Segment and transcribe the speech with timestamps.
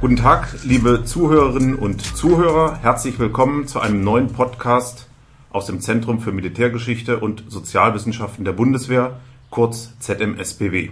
[0.00, 2.78] Guten Tag, liebe Zuhörerinnen und Zuhörer.
[2.80, 5.10] Herzlich willkommen zu einem neuen Podcast
[5.50, 9.20] aus dem Zentrum für Militärgeschichte und Sozialwissenschaften der Bundeswehr,
[9.50, 10.88] kurz ZMSBW.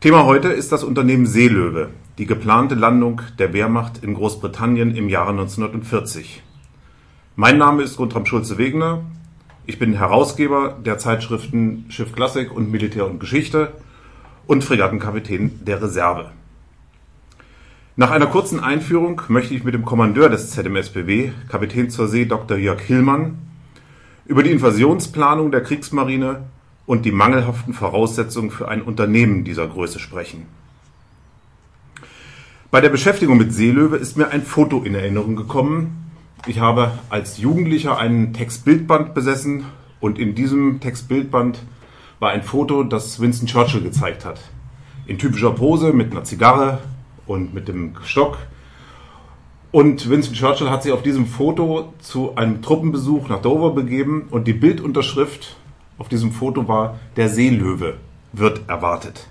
[0.00, 5.32] Thema heute ist das Unternehmen Seelöwe, die geplante Landung der Wehrmacht in Großbritannien im Jahre
[5.32, 6.42] 1940.
[7.36, 9.02] Mein Name ist Guntram Schulze-Wegener.
[9.66, 13.74] Ich bin Herausgeber der Zeitschriften Schiff Klassik und Militär und Geschichte
[14.46, 16.30] und Fregattenkapitän der Reserve.
[18.00, 22.56] Nach einer kurzen Einführung möchte ich mit dem Kommandeur des ZMSBW, Kapitän zur See Dr.
[22.56, 23.38] Jörg Hillmann,
[24.24, 26.44] über die Invasionsplanung der Kriegsmarine
[26.86, 30.46] und die mangelhaften Voraussetzungen für ein Unternehmen dieser Größe sprechen.
[32.70, 36.12] Bei der Beschäftigung mit Seelöwe ist mir ein Foto in Erinnerung gekommen.
[36.46, 39.64] Ich habe als Jugendlicher einen Textbildband besessen
[39.98, 41.64] und in diesem Textbildband
[42.20, 44.40] war ein Foto, das Winston Churchill gezeigt hat.
[45.08, 46.78] In typischer Pose mit einer Zigarre,
[47.28, 48.38] und mit dem Stock.
[49.70, 54.48] Und Winston Churchill hat sich auf diesem Foto zu einem Truppenbesuch nach Dover begeben und
[54.48, 55.56] die Bildunterschrift
[55.98, 57.96] auf diesem Foto war Der Seelöwe
[58.32, 59.28] wird erwartet.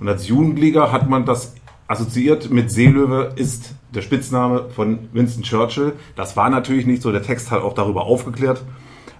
[0.00, 1.54] Und als Jugendlicher hat man das
[1.88, 5.94] assoziiert mit Seelöwe ist der Spitzname von Winston Churchill.
[6.14, 8.62] Das war natürlich nicht so, der Text hat auch darüber aufgeklärt.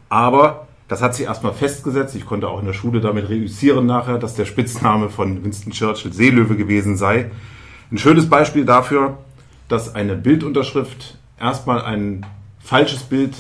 [0.09, 2.15] Aber das hat sich erstmal festgesetzt.
[2.15, 6.13] Ich konnte auch in der Schule damit reüssieren nachher, dass der Spitzname von Winston Churchill
[6.13, 7.31] Seelöwe gewesen sei.
[7.91, 9.17] Ein schönes Beispiel dafür,
[9.69, 12.27] dass eine Bildunterschrift erstmal ein
[12.61, 13.35] falsches Bild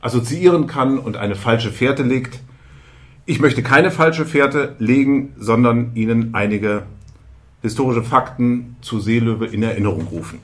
[0.00, 2.40] assoziieren kann und eine falsche Fährte legt.
[3.26, 6.84] Ich möchte keine falsche Fährte legen, sondern Ihnen einige
[7.60, 10.38] historische Fakten zu Seelöwe in Erinnerung rufen.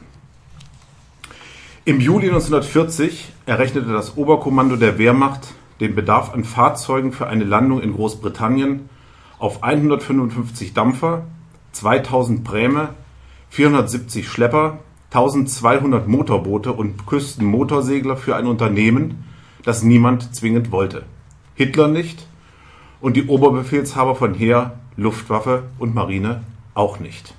[1.85, 7.80] Im Juli 1940 errechnete das Oberkommando der Wehrmacht den Bedarf an Fahrzeugen für eine Landung
[7.80, 8.89] in Großbritannien
[9.39, 11.24] auf 155 Dampfer,
[11.70, 12.95] 2000 Bräme
[13.51, 14.79] 470 Schlepper,
[15.11, 19.25] 1200 Motorboote und Küstenmotorsegler für ein Unternehmen,
[19.64, 21.05] das niemand zwingend wollte.
[21.55, 22.27] Hitler nicht
[23.01, 26.42] und die Oberbefehlshaber von Heer, Luftwaffe und Marine
[26.75, 27.35] auch nicht.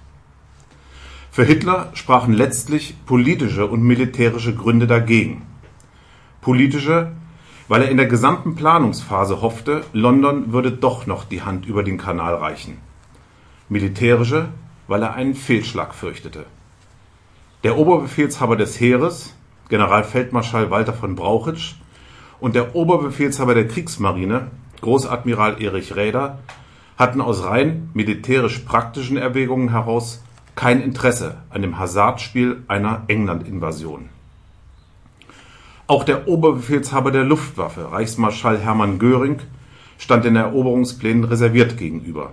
[1.32, 5.44] Für Hitler sprachen letztlich politische und militärische Gründe dagegen.
[6.42, 7.12] Politische,
[7.68, 11.98] weil er in der gesamten Planungsphase hoffte, London würde doch noch die Hand über den
[11.98, 12.80] Kanal reichen.
[13.70, 14.50] Militärische,
[14.90, 16.46] weil er einen Fehlschlag fürchtete.
[17.64, 19.36] Der Oberbefehlshaber des Heeres,
[19.70, 21.76] Generalfeldmarschall Walter von Brauchitsch,
[22.40, 24.48] und der Oberbefehlshaber der Kriegsmarine,
[24.82, 26.40] Großadmiral Erich Räder,
[26.98, 30.24] hatten aus rein militärisch-praktischen Erwägungen heraus
[30.56, 34.10] kein Interesse an dem Hasardspiel einer England-Invasion.
[35.86, 39.40] Auch der Oberbefehlshaber der Luftwaffe, Reichsmarschall Hermann Göring,
[40.00, 42.32] stand den Eroberungsplänen reserviert gegenüber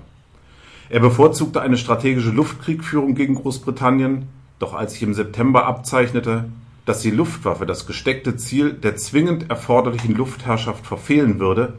[0.88, 6.50] er bevorzugte eine strategische Luftkriegführung gegen Großbritannien, doch als sich im September abzeichnete,
[6.84, 11.74] dass die Luftwaffe das gesteckte Ziel der zwingend erforderlichen Luftherrschaft verfehlen würde,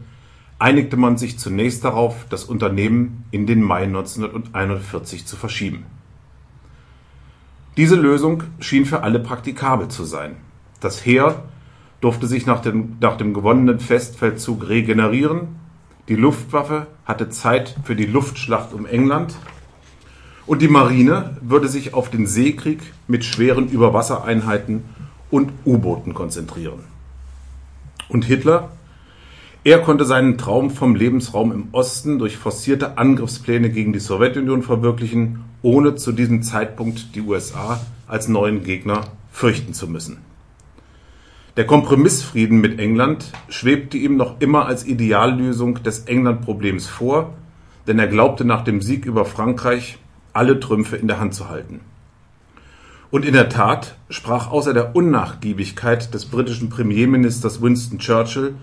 [0.59, 5.85] einigte man sich zunächst darauf, das Unternehmen in den Mai 1941 zu verschieben.
[7.77, 10.35] Diese Lösung schien für alle praktikabel zu sein.
[10.79, 11.43] Das Heer
[12.01, 15.47] durfte sich nach dem, nach dem gewonnenen Festfeldzug regenerieren
[16.07, 19.35] die Luftwaffe hatte Zeit für die Luftschlacht um England
[20.45, 24.83] und die Marine würde sich auf den Seekrieg mit schweren Überwassereinheiten
[25.29, 26.79] und U-Booten konzentrieren.
[28.07, 28.71] Und Hitler?
[29.65, 35.43] Er konnte seinen Traum vom Lebensraum im Osten durch forcierte Angriffspläne gegen die Sowjetunion verwirklichen,
[35.61, 40.19] ohne zu diesem Zeitpunkt die USA als neuen Gegner fürchten zu müssen.
[41.57, 47.33] Der Kompromissfrieden mit England schwebte ihm noch immer als Ideallösung des England-Problems vor,
[47.87, 49.97] denn er glaubte nach dem Sieg über Frankreich
[50.33, 51.79] alle Trümpfe in der Hand zu halten.
[53.09, 58.53] Und in der Tat sprach außer der Unnachgiebigkeit des britischen Premierministers Winston Churchill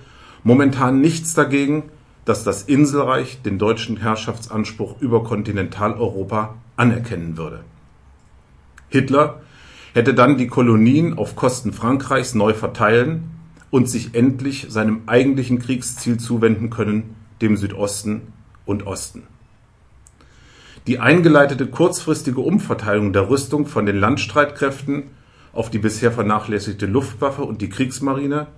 [0.44, 1.90] momentan nichts dagegen,
[2.24, 7.64] dass das Inselreich den deutschen Herrschaftsanspruch über Kontinentaleuropa anerkennen würde.
[8.88, 9.40] Hitler
[9.94, 13.30] hätte dann die Kolonien auf Kosten Frankreichs neu verteilen
[13.70, 18.22] und sich endlich seinem eigentlichen Kriegsziel zuwenden können, dem Südosten
[18.66, 19.22] und Osten.
[20.86, 25.04] Die eingeleitete kurzfristige Umverteilung der Rüstung von den Landstreitkräften
[25.52, 28.48] auf die bisher vernachlässigte Luftwaffe und die Kriegsmarine,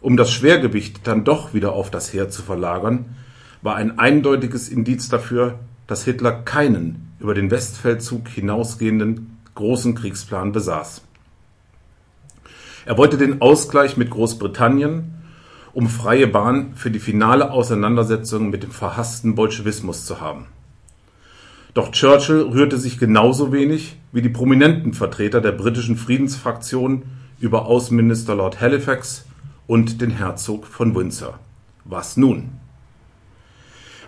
[0.00, 3.16] um das Schwergewicht dann doch wieder auf das Heer zu verlagern,
[3.62, 11.02] war ein eindeutiges Indiz dafür, dass Hitler keinen über den Westfeldzug hinausgehenden großen Kriegsplan besaß.
[12.86, 15.12] Er wollte den Ausgleich mit Großbritannien,
[15.72, 20.46] um freie Bahn für die finale Auseinandersetzung mit dem verhassten Bolschewismus zu haben.
[21.74, 27.02] Doch Churchill rührte sich genauso wenig wie die prominenten Vertreter der britischen Friedensfraktion
[27.40, 29.26] über Außenminister Lord Halifax
[29.66, 31.38] und den Herzog von Windsor.
[31.84, 32.52] Was nun?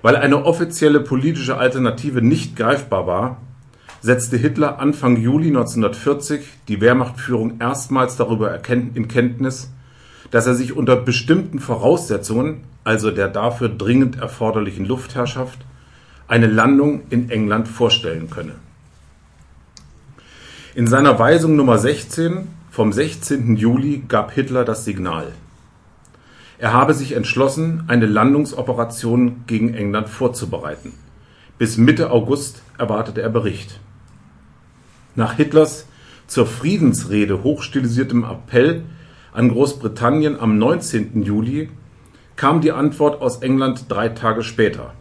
[0.01, 3.41] Weil eine offizielle politische Alternative nicht greifbar war,
[4.01, 9.71] setzte Hitler Anfang Juli 1940 die Wehrmachtführung erstmals darüber in Kenntnis,
[10.31, 15.59] dass er sich unter bestimmten Voraussetzungen, also der dafür dringend erforderlichen Luftherrschaft,
[16.29, 18.55] eine Landung in England vorstellen könne.
[20.75, 23.57] In seiner Weisung Nummer 16 vom 16.
[23.57, 25.33] Juli gab Hitler das Signal.
[26.59, 30.93] Er habe sich entschlossen, eine Landungsoperation gegen England vorzubereiten.
[31.57, 33.81] Bis Mitte August erwartete er Bericht.
[35.19, 35.87] Nach Hitlers
[36.29, 38.85] zur Friedensrede hochstilisiertem Appell
[39.33, 41.25] an Großbritannien am 19.
[41.25, 41.71] Juli
[42.37, 44.95] kam die Antwort aus England drei Tage später.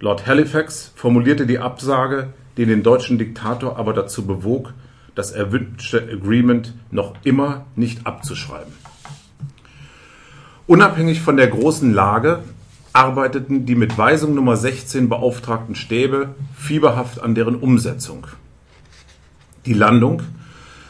[0.00, 4.74] Lord Halifax formulierte die Absage, die den deutschen Diktator aber dazu bewog,
[5.14, 8.72] das erwünschte Agreement noch immer nicht abzuschreiben.
[10.66, 12.42] Unabhängig von der großen Lage
[12.92, 18.26] arbeiteten die mit Weisung Nummer 16 beauftragten Stäbe fieberhaft an deren Umsetzung.
[19.66, 20.22] Die Landung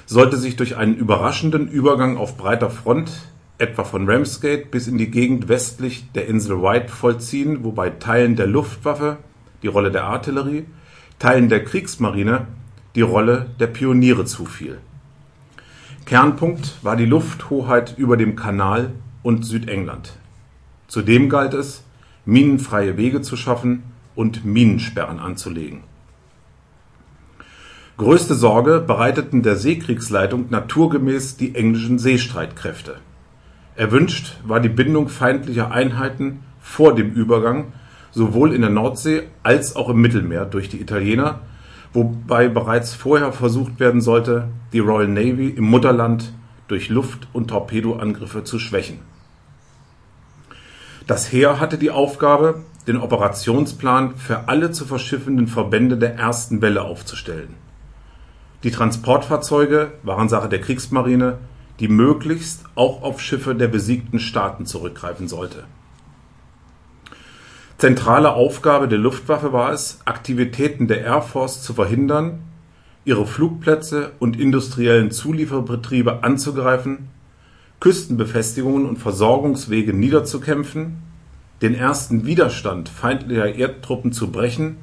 [0.06, 3.10] sollte sich durch einen überraschenden Übergang auf breiter Front
[3.58, 8.46] etwa von Ramsgate bis in die Gegend westlich der Insel White vollziehen, wobei Teilen der
[8.46, 9.18] Luftwaffe
[9.62, 10.64] die Rolle der Artillerie,
[11.18, 12.46] Teilen der Kriegsmarine
[12.94, 14.78] die Rolle der Pioniere zufiel.
[16.06, 18.92] Kernpunkt war die Lufthoheit über dem Kanal
[19.22, 20.14] und Südengland.
[20.86, 21.82] Zudem galt es,
[22.24, 23.82] minenfreie Wege zu schaffen
[24.14, 25.82] und Minensperren anzulegen.
[27.98, 32.98] Größte Sorge bereiteten der Seekriegsleitung naturgemäß die englischen Seestreitkräfte
[33.74, 37.72] Erwünscht war die Bindung feindlicher Einheiten vor dem Übergang
[38.12, 41.40] sowohl in der Nordsee als auch im Mittelmeer durch die Italiener,
[41.92, 46.32] wobei bereits vorher versucht werden sollte, die Royal Navy im Mutterland
[46.68, 49.00] durch Luft- und Torpedoangriffe zu schwächen.
[51.08, 56.82] Das Heer hatte die Aufgabe, den Operationsplan für alle zu verschiffenden Verbände der ersten Welle
[56.82, 57.56] aufzustellen.
[58.64, 61.38] Die Transportfahrzeuge waren Sache der Kriegsmarine
[61.80, 65.64] die möglichst auch auf Schiffe der besiegten Staaten zurückgreifen sollte.
[67.78, 72.40] Zentrale Aufgabe der Luftwaffe war es, Aktivitäten der Air Force zu verhindern,
[73.04, 77.10] ihre Flugplätze und industriellen Zulieferbetriebe anzugreifen,
[77.78, 80.98] Küstenbefestigungen und Versorgungswege niederzukämpfen,
[81.62, 84.78] den ersten Widerstand feindlicher Erdtruppen zu brechen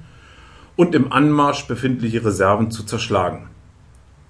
[0.77, 3.49] und im Anmarsch befindliche Reserven zu zerschlagen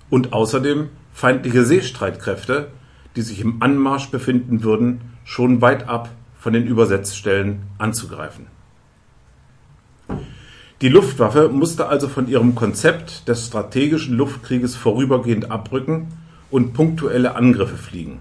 [0.10, 2.68] und außerdem feindliche Seestreitkräfte,
[3.16, 8.48] die sich im Anmarsch befinden würden, schon weit ab von den Übersetzstellen anzugreifen.
[10.82, 16.10] Die Luftwaffe musste also von ihrem Konzept des strategischen Luftkrieges vorübergehend abrücken
[16.52, 18.20] und punktuelle Angriffe fliegen.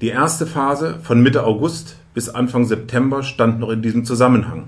[0.00, 4.64] Die erste Phase von Mitte August bis Anfang September stand noch in diesem Zusammenhang.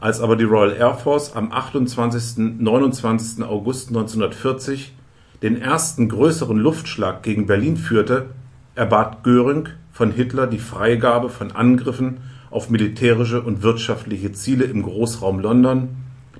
[0.00, 2.58] Als aber die Royal Air Force am 28.
[2.58, 3.44] 29.
[3.44, 4.94] August 1940
[5.42, 8.26] den ersten größeren Luftschlag gegen Berlin führte,
[8.74, 12.18] erbat Göring von Hitler die Freigabe von Angriffen
[12.50, 15.90] auf militärische und wirtschaftliche Ziele im Großraum London,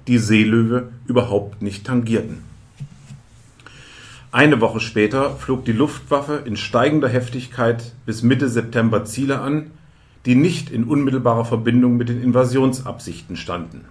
[0.07, 2.43] die Seelöwe überhaupt nicht tangierten.
[4.31, 9.71] Eine Woche später flog die Luftwaffe in steigender Heftigkeit bis Mitte September Ziele an,
[10.26, 13.85] die nicht in unmittelbarer Verbindung mit den Invasionsabsichten standen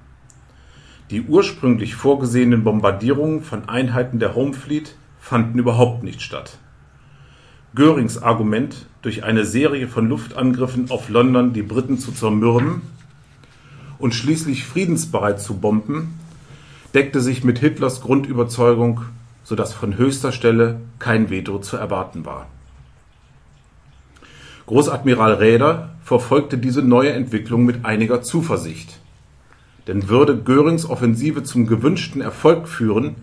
[1.09, 6.57] die ursprünglich vorgesehenen Bombardierungen von Einheiten der Home Fleet fanden überhaupt nicht statt.
[7.75, 12.81] Görings Argument, durch eine Serie von Luftangriffen auf London die Briten zu zermürben
[13.99, 16.19] und schließlich friedensbereit zu bomben,
[16.93, 19.01] deckte sich mit Hitlers Grundüberzeugung,
[19.43, 22.47] so dass von höchster Stelle kein Veto zu erwarten war.
[24.65, 28.99] Großadmiral Räder verfolgte diese neue Entwicklung mit einiger Zuversicht
[29.87, 33.15] denn würde Görings Offensive zum gewünschten Erfolg führen,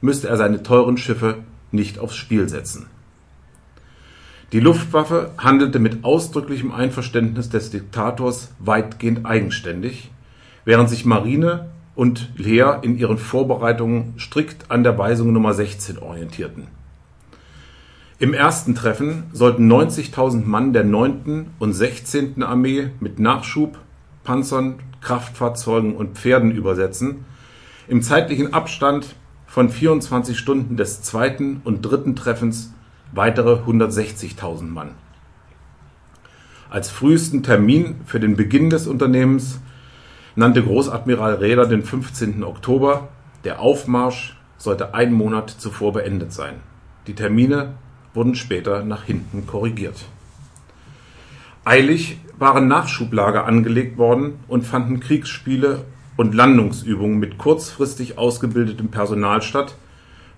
[0.00, 1.36] müsste er seine teuren Schiffe
[1.70, 2.86] nicht aufs Spiel setzen.
[4.52, 10.10] Die Luftwaffe handelte mit ausdrücklichem Einverständnis des Diktators weitgehend eigenständig,
[10.66, 16.66] während sich Marine und Heer in ihren Vorbereitungen strikt an der Weisung Nummer 16 orientierten.
[18.18, 21.46] Im ersten Treffen sollten 90.000 Mann der 9.
[21.58, 22.42] und 16.
[22.42, 23.78] Armee mit Nachschub,
[24.22, 27.24] Panzern, Kraftfahrzeugen und Pferden übersetzen,
[27.88, 29.16] im zeitlichen Abstand
[29.46, 32.72] von 24 Stunden des zweiten und dritten Treffens
[33.12, 34.92] weitere 160.000 Mann.
[36.70, 39.60] Als frühesten Termin für den Beginn des Unternehmens
[40.36, 42.42] nannte Großadmiral Raeder den 15.
[42.44, 43.08] Oktober,
[43.44, 46.54] der Aufmarsch sollte einen Monat zuvor beendet sein.
[47.06, 47.74] Die Termine
[48.14, 50.06] wurden später nach hinten korrigiert.
[51.64, 55.84] Eilig waren Nachschublager angelegt worden und fanden Kriegsspiele
[56.16, 59.76] und Landungsübungen mit kurzfristig ausgebildetem Personal statt.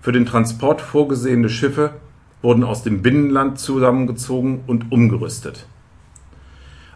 [0.01, 1.95] Für den Transport vorgesehene Schiffe
[2.43, 5.65] wurden aus dem Binnenland zusammengezogen und umgerüstet.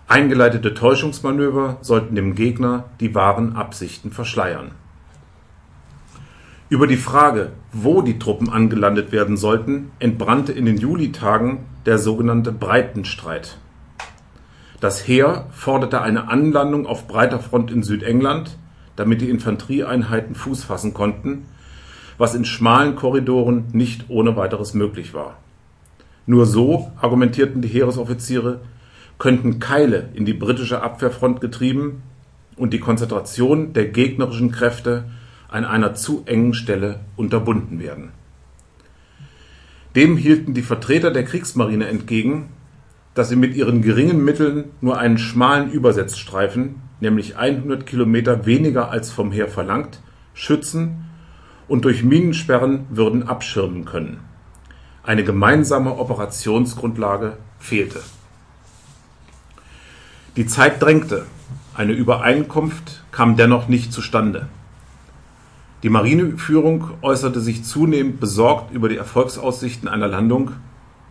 [0.07, 4.71] Eingeleitete Täuschungsmanöver sollten dem Gegner die wahren Absichten verschleiern.
[6.69, 12.51] Über die Frage, wo die Truppen angelandet werden sollten, entbrannte in den Julitagen der sogenannte
[12.51, 13.57] Breitenstreit.
[14.79, 18.57] Das Heer forderte eine Anlandung auf breiter Front in Südengland,
[18.95, 21.45] damit die Infanterieeinheiten Fuß fassen konnten,
[22.17, 25.37] was in schmalen Korridoren nicht ohne weiteres möglich war.
[26.25, 28.61] Nur so, argumentierten die Heeresoffiziere,
[29.17, 32.03] könnten Keile in die britische Abwehrfront getrieben
[32.55, 35.05] und die Konzentration der gegnerischen Kräfte
[35.49, 38.11] an einer zu engen Stelle unterbunden werden.
[39.95, 42.49] Dem hielten die Vertreter der Kriegsmarine entgegen,
[43.13, 49.11] dass sie mit ihren geringen Mitteln nur einen schmalen Übersetzstreifen, nämlich 100 Kilometer weniger als
[49.11, 49.99] vom Heer verlangt,
[50.33, 51.05] schützen
[51.67, 54.19] und durch Minensperren würden abschirmen können.
[55.03, 58.01] Eine gemeinsame Operationsgrundlage fehlte.
[60.35, 61.25] Die Zeit drängte,
[61.73, 64.47] eine Übereinkunft kam dennoch nicht zustande.
[65.81, 70.51] Die Marineführung äußerte sich zunehmend besorgt über die Erfolgsaussichten einer Landung,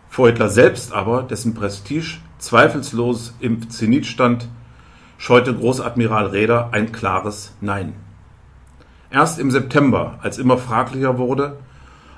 [0.09, 4.47] vor Hitler selbst aber, dessen Prestige zweifellos im Zenit stand,
[5.17, 7.93] scheute Großadmiral Raeder ein klares Nein.
[9.11, 11.57] Erst im September, als immer fraglicher wurde,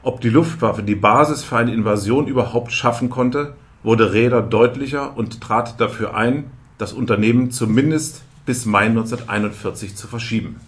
[0.04, 5.42] ob die Luftwaffe die Basis für eine Invasion überhaupt schaffen konnte, wurde Raeder deutlicher und
[5.42, 10.60] trat dafür ein, das Unternehmen zumindest bis Mai 1941 zu verschieben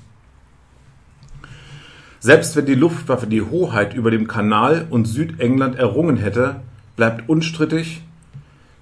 [2.23, 6.61] selbst wenn die Luftwaffe die Hoheit über dem Kanal und Südengland errungen hätte,
[6.95, 8.03] bleibt unstrittig,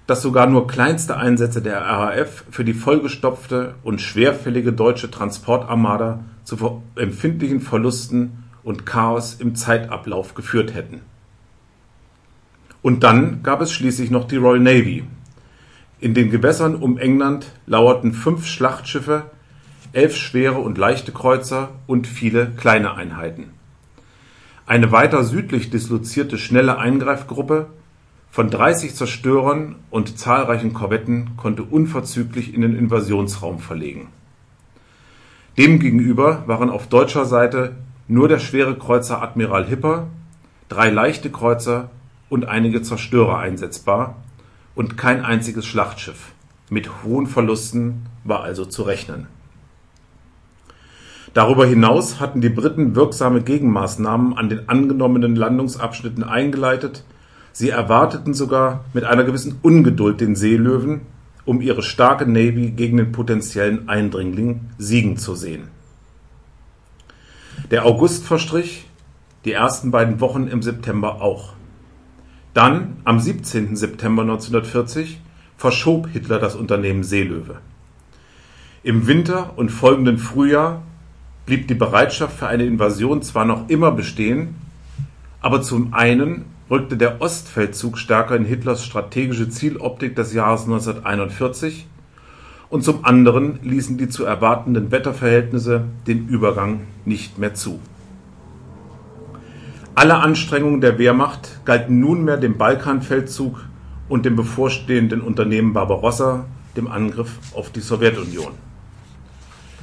[0.06, 6.82] dass sogar nur kleinste Einsätze der RAF für die vollgestopfte und schwerfällige deutsche Transportarmada zu
[6.96, 11.00] empfindlichen Verlusten und Chaos im Zeitablauf geführt hätten.
[12.82, 15.04] Und dann gab es schließlich noch die Royal Navy.
[16.00, 19.30] In den Gewässern um England lauerten fünf Schlachtschiffe
[19.92, 23.50] elf schwere und leichte Kreuzer und viele kleine Einheiten.
[24.66, 27.66] Eine weiter südlich dislozierte schnelle Eingreifgruppe
[28.32, 34.08] von 30 Zerstörern und zahlreichen Korvetten konnte unverzüglich in den Invasionsraum verlegen.
[35.58, 37.76] Demgegenüber waren auf deutscher Seite
[38.08, 40.06] nur der schwere Kreuzer Admiral Hipper,
[40.70, 41.90] drei leichte Kreuzer
[42.30, 44.16] und einige Zerstörer einsetzbar
[44.74, 46.32] und kein einziges Schlachtschiff.
[46.70, 49.26] Mit hohen Verlusten war also zu rechnen
[51.34, 57.04] Darüber hinaus hatten die Briten wirksame Gegenmaßnahmen an den angenommenen Landungsabschnitten eingeleitet,
[57.52, 61.02] sie erwarteten sogar mit einer gewissen Ungeduld den Seelöwen,
[61.44, 65.68] um ihre starke Navy gegen den potenziellen Eindringling siegen zu sehen.
[67.70, 68.86] Der August verstrich,
[69.44, 71.54] die ersten beiden Wochen im September auch.
[72.54, 73.76] Dann, am 17.
[73.76, 75.20] September 1940,
[75.56, 77.58] verschob Hitler das Unternehmen Seelöwe.
[78.82, 80.82] Im Winter und folgenden Frühjahr
[81.46, 84.56] blieb die Bereitschaft für eine Invasion zwar noch immer bestehen,
[85.40, 91.86] aber zum einen rückte der Ostfeldzug stärker in Hitlers strategische Zieloptik des Jahres 1941
[92.70, 97.78] und zum anderen ließen die zu erwartenden Wetterverhältnisse den Übergang nicht mehr zu.
[99.94, 103.60] Alle Anstrengungen der Wehrmacht galten nunmehr dem Balkanfeldzug
[104.08, 108.52] und dem bevorstehenden Unternehmen Barbarossa, dem Angriff auf die Sowjetunion.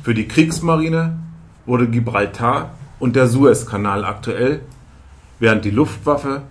[0.02, 1.20] Für die Kriegsmarine
[1.68, 4.62] wurde Gibraltar und der Suezkanal aktuell,
[5.38, 6.42] während die Luftwaffe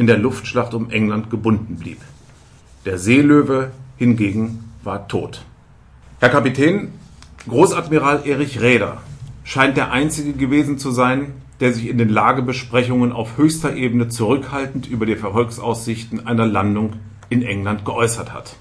[0.00, 1.98] in der Luftschlacht um England gebunden blieb.
[2.86, 5.44] Der Seelöwe hingegen war tot.
[6.20, 6.88] Herr Kapitän,
[7.46, 9.02] Großadmiral Erich Räder
[9.44, 14.86] scheint der einzige gewesen zu sein, der sich in den Lagebesprechungen auf höchster Ebene zurückhaltend
[14.86, 16.94] über die Erfolgsaussichten einer Landung
[17.28, 18.56] in England geäußert hat.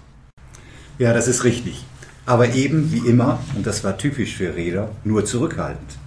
[0.97, 1.85] Ja, das ist richtig
[2.29, 5.97] aber eben wie immer, und das war typisch für Räder, nur zurückhaltend.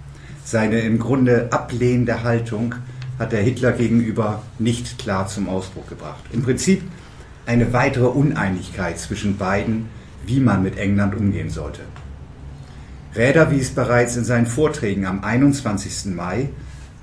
[0.45, 2.75] Seine im Grunde ablehnende Haltung
[3.19, 6.23] hat er Hitler gegenüber nicht klar zum Ausdruck gebracht.
[6.31, 6.81] Im Prinzip
[7.45, 9.87] eine weitere Uneinigkeit zwischen beiden,
[10.25, 11.81] wie man mit England umgehen sollte.
[13.15, 16.15] Räder wies bereits in seinen Vorträgen am 21.
[16.15, 16.49] Mai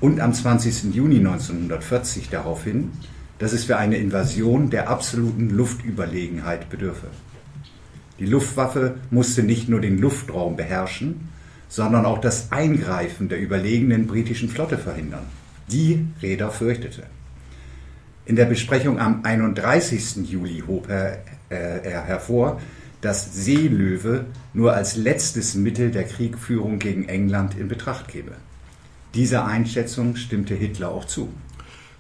[0.01, 0.95] und am 20.
[0.95, 2.91] Juni 1940 darauf hin,
[3.39, 7.07] dass es für eine Invasion der absoluten Luftüberlegenheit bedürfe.
[8.19, 11.29] Die Luftwaffe musste nicht nur den Luftraum beherrschen,
[11.69, 15.25] sondern auch das Eingreifen der überlegenen britischen Flotte verhindern.
[15.71, 17.05] Die Räder fürchtete.
[18.25, 20.29] In der Besprechung am 31.
[20.31, 22.61] Juli hob er, äh, er hervor,
[23.01, 28.33] dass Seelöwe nur als letztes Mittel der Kriegführung gegen England in Betracht käme.
[29.15, 31.29] Dieser Einschätzung stimmte Hitler auch zu.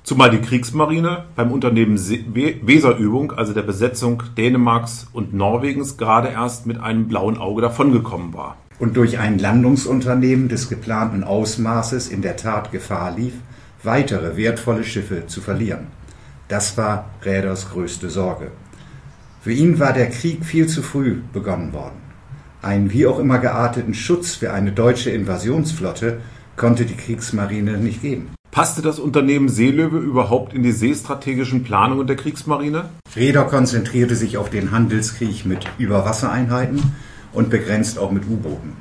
[0.02, 6.80] Zumal die Kriegsmarine beim Unternehmen Weserübung, also der Besetzung Dänemarks und Norwegens, gerade erst mit
[6.80, 8.56] einem blauen Auge davongekommen war.
[8.78, 13.34] Und durch ein Landungsunternehmen des geplanten Ausmaßes in der Tat Gefahr lief,
[13.82, 15.86] weitere wertvolle Schiffe zu verlieren.
[16.48, 18.50] Das war Räders größte Sorge.
[19.40, 22.00] Für ihn war der Krieg viel zu früh begonnen worden.
[22.62, 26.20] Einen wie auch immer gearteten Schutz für eine deutsche Invasionsflotte
[26.56, 28.30] konnte die Kriegsmarine nicht geben.
[28.50, 32.90] Passte das Unternehmen Seelöwe überhaupt in die seestrategischen Planungen der Kriegsmarine?
[33.14, 36.82] Räder konzentrierte sich auf den Handelskrieg mit Überwassereinheiten
[37.32, 38.72] und begrenzt auch mit U-Booten.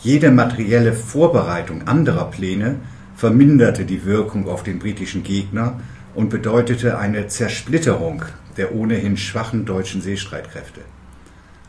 [0.00, 2.76] Jede materielle Vorbereitung anderer Pläne
[3.22, 5.78] verminderte die Wirkung auf den britischen Gegner
[6.16, 8.24] und bedeutete eine Zersplitterung
[8.56, 10.80] der ohnehin schwachen deutschen Seestreitkräfte.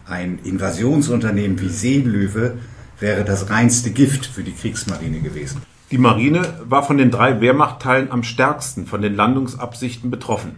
[0.07, 2.57] Ein Invasionsunternehmen wie Seelöwe
[2.99, 5.61] wäre das reinste Gift für die Kriegsmarine gewesen.
[5.91, 10.55] Die Marine war von den drei Wehrmachtteilen am stärksten von den Landungsabsichten betroffen.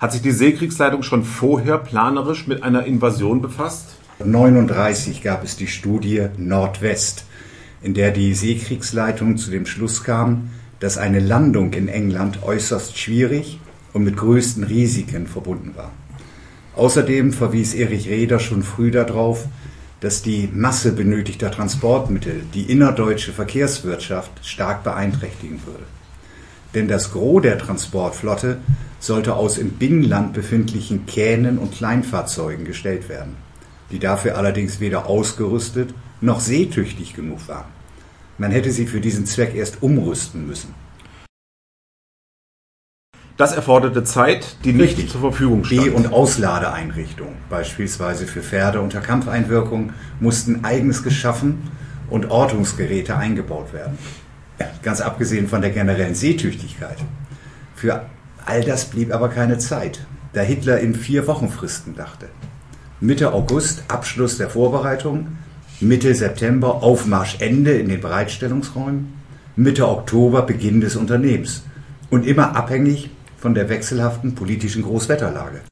[0.00, 3.94] Hat sich die Seekriegsleitung schon vorher planerisch mit einer Invasion befasst?
[4.18, 7.26] 1939 gab es die Studie Nordwest,
[7.84, 10.48] in der die Seekriegsleitung zu dem Schluss kam,
[10.80, 13.60] dass eine Landung in England äußerst schwierig
[13.92, 15.92] und mit größten Risiken verbunden war.
[16.76, 19.46] Außerdem verwies Erich Reder schon früh darauf,
[20.00, 25.84] dass die Masse benötigter Transportmittel die innerdeutsche Verkehrswirtschaft stark beeinträchtigen würde.
[26.74, 28.58] Denn das Gros der Transportflotte
[28.98, 33.36] sollte aus im Binnenland befindlichen Kähnen und Kleinfahrzeugen gestellt werden,
[33.90, 35.92] die dafür allerdings weder ausgerüstet
[36.24, 37.66] noch seetüchtig genug waren.
[38.38, 40.74] Man hätte sie für diesen Zweck erst umrüsten müssen.
[43.36, 45.10] Das erforderte Zeit, die nicht Richtig.
[45.10, 45.84] zur Verfügung stand.
[45.84, 51.70] B- und Ausladeeinrichtungen, beispielsweise für Pferde unter Kampfeinwirkung, mussten eigens geschaffen
[52.10, 53.98] und Ortungsgeräte eingebaut werden.
[54.82, 56.98] Ganz abgesehen von der generellen Seetüchtigkeit.
[57.74, 58.06] Für
[58.46, 62.28] all das blieb aber keine Zeit, da Hitler in vier Wochenfristen dachte.
[63.00, 65.38] Mitte August Abschluss der Vorbereitung,
[65.80, 69.14] Mitte September Aufmarschende in den Bereitstellungsräumen,
[69.56, 71.64] Mitte Oktober Beginn des Unternehmens
[72.10, 75.62] und immer abhängig von der wechselhaften politischen Großwetterlage.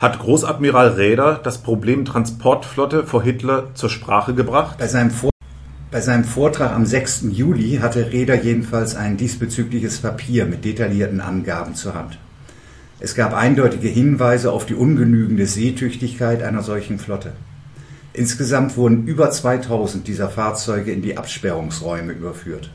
[0.00, 4.78] Hat Großadmiral Räder das Problem Transportflotte vor Hitler zur Sprache gebracht?
[4.78, 5.30] Bei seinem, Vor
[5.90, 7.26] bei seinem Vortrag am 6.
[7.32, 12.18] Juli hatte Räder jedenfalls ein diesbezügliches Papier mit detaillierten Angaben zur Hand.
[13.00, 17.34] Es gab eindeutige Hinweise auf die ungenügende Seetüchtigkeit einer solchen Flotte.
[18.18, 22.68] Insgesamt wurden über 2000 dieser Fahrzeuge in die Absperrungsräume überführt.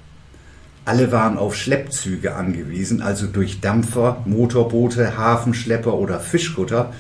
[0.86, 6.94] Alle waren auf Schleppzüge angewiesen, also durch Dampfer, Motorboote, Hafenschlepper oder Fischkutter,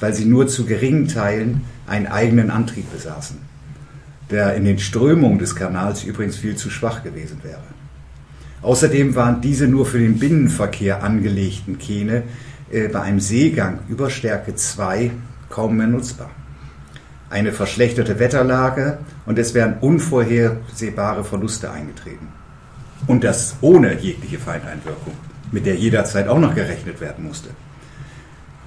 [0.00, 3.38] weil sie nur zu geringen Teilen einen eigenen Antrieb besaßen,
[4.30, 7.62] der in den Strömungen des Kanals übrigens viel zu schwach gewesen wäre.
[8.60, 12.24] Außerdem waren diese nur für den Binnenverkehr angelegten Kähne
[12.70, 15.10] äh, bei einem Seegang über Stärke 2
[15.48, 16.28] kaum mehr nutzbar.
[17.30, 22.28] Eine verschlechterte Wetterlage und es wären unvorhersehbare Verluste eingetreten.
[23.06, 25.12] Und das ohne jegliche Feindeinwirkung,
[25.52, 27.50] mit der jederzeit auch noch gerechnet werden musste.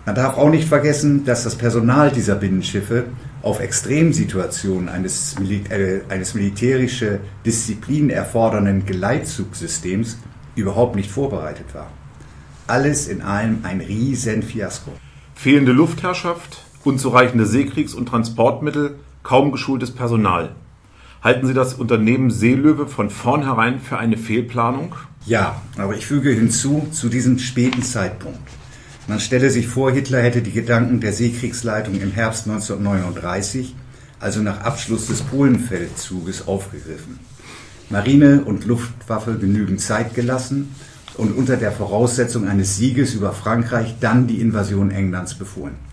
[0.06, 3.06] Man darf auch nicht vergessen, dass das Personal dieser Binnenschiffe
[3.44, 10.18] auf Extremsituationen eines, Mil äh, eines militärische Disziplin erfordernden Geleitzugsystems
[10.56, 11.88] überhaupt nicht vorbereitet war.
[12.68, 14.92] Alles in allem ein riesen Fiasko.
[15.36, 20.56] Fehlende Luftherrschaft, unzureichende Seekriegs- und Transportmittel, kaum geschultes Personal.
[21.24, 24.96] Halten Sie das Unternehmen Seelöwe von vornherein für eine Fehlplanung?
[25.26, 28.40] Ja, aber ich füge hinzu, zu diesem späten Zeitpunkt.
[29.08, 33.76] Man stelle sich vor, Hitler hätte die Gedanken der Seekriegsleitung im Herbst 1939,
[34.20, 37.20] also nach Abschluss des Polenfeldzuges, aufgegriffen.
[37.90, 40.74] Marine und Luftwaffe genügend Zeit gelassen
[41.18, 45.91] und unter der Voraussetzung eines Sieges über Frankreich dann die Invasion Englands befohlen.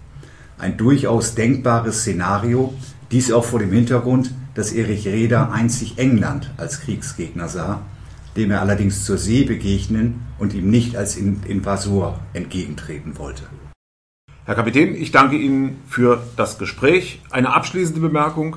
[0.58, 2.74] Ein durchaus denkbares Szenario,
[3.12, 7.82] dies auch vor dem Hintergrund, dass Erich Reder einzig England als Kriegsgegner sah,
[8.36, 13.44] dem er allerdings zur See begegnen und ihm nicht als Invasor entgegentreten wollte.
[14.46, 17.22] Herr Kapitän, ich danke Ihnen für das Gespräch.
[17.30, 18.56] Eine abschließende Bemerkung.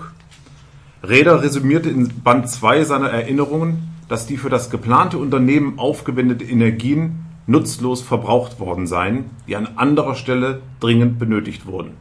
[1.07, 7.27] Reder resümierte in Band 2 seiner Erinnerungen, dass die für das geplante Unternehmen aufgewendete Energien
[7.47, 11.93] nutzlos verbraucht worden seien, die an anderer Stelle dringend benötigt wurden.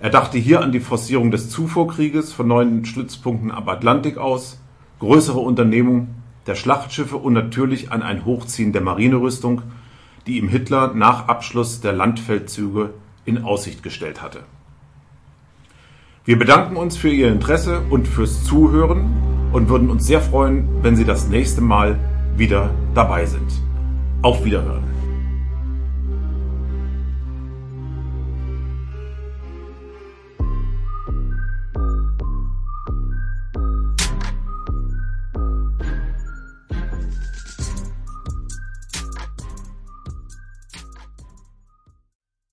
[0.00, 4.60] Er dachte hier an die Forcierung des Zufuhrkrieges von neuen Stützpunkten am Atlantik aus,
[4.98, 6.08] größere Unternehmung
[6.46, 9.62] der Schlachtschiffe und natürlich an ein Hochziehen der Marinerüstung,
[10.26, 12.90] die ihm Hitler nach Abschluss der Landfeldzüge
[13.24, 14.40] in Aussicht gestellt hatte.
[16.24, 20.96] Wir bedanken uns für Ihr Interesse und fürs Zuhören und würden uns sehr freuen, wenn
[20.96, 21.98] Sie das nächste Mal
[22.36, 23.50] wieder dabei sind.
[24.22, 24.91] Auf Wiederhören.